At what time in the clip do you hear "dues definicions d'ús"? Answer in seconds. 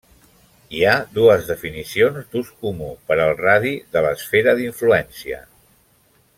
1.17-2.49